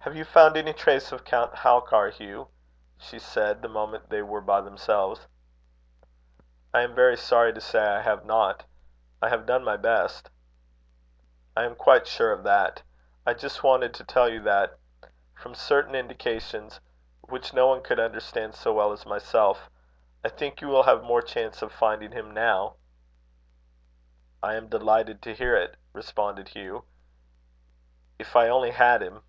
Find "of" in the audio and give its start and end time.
1.10-1.24, 12.30-12.44, 21.62-21.72